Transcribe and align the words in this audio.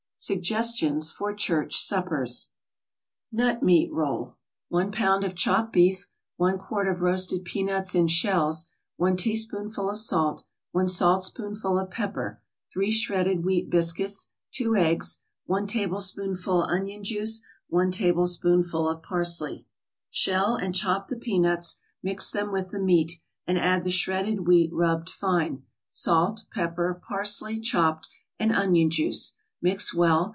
SUGGESTIONS 0.23 1.11
FOR 1.11 1.33
CHURCH 1.33 1.75
SUPPERS 1.77 2.51
NUT 3.31 3.63
MEAT 3.63 3.91
ROLL 3.91 4.37
1 4.69 4.91
pound 4.91 5.23
of 5.23 5.33
chopped 5.33 5.73
beef 5.73 6.09
1 6.37 6.59
quart 6.59 6.87
of 6.87 7.01
roasted 7.01 7.43
peanuts 7.43 7.95
in 7.95 8.05
shells 8.05 8.67
1 8.97 9.17
teaspoonful 9.17 9.89
of 9.89 9.97
salt 9.97 10.43
1 10.73 10.87
saltspoonful 10.87 11.75
of 11.79 11.89
pepper 11.89 12.39
3 12.71 12.91
shredded 12.91 13.43
wheat 13.43 13.71
biscuits 13.71 14.27
2 14.51 14.75
eggs 14.75 15.17
1 15.47 15.65
tablespoonful 15.65 16.65
onion 16.65 17.03
juice 17.03 17.41
1 17.69 17.89
tablespoonful 17.89 18.87
of 18.87 19.01
parsley 19.01 19.65
Shell 20.11 20.55
and 20.55 20.75
chop 20.75 21.07
the 21.09 21.15
peanuts, 21.15 21.77
mix 22.03 22.29
them 22.29 22.51
with 22.51 22.69
the 22.69 22.79
meat, 22.79 23.13
and 23.47 23.57
add 23.57 23.83
the 23.83 23.89
shredded 23.89 24.45
wheat 24.47 24.69
rubbed 24.71 25.09
fine; 25.09 25.63
salt, 25.89 26.43
pepper, 26.53 27.01
parsley, 27.07 27.59
chopped, 27.59 28.07
and 28.37 28.51
onion 28.51 28.91
juice. 28.91 29.33
Mix 29.63 29.93
well. 29.93 30.29